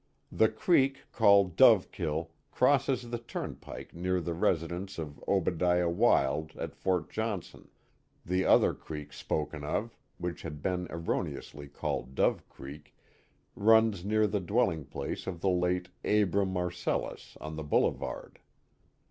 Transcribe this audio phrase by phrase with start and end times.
[0.31, 6.73] The creek called Dove Kill crosses the turnpike near the residence of Obediah Wilde at
[6.75, 7.69] Fort Johnson,
[8.25, 12.95] the other creek spoken of (which had been erroneously called Dove Creek)
[13.55, 18.39] runs near the dwelling place of the late Abram Marcellus on the Boulevard.